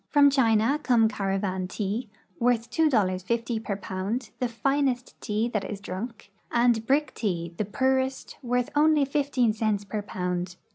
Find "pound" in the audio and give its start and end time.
3.75-4.31, 10.01-10.55